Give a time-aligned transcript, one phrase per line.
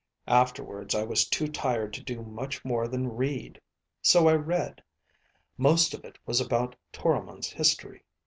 [0.25, 3.61] Afterwards I was too tired to do much more than read.
[4.01, 4.81] So I read.
[5.59, 8.01] Most of it was about Toromon's history.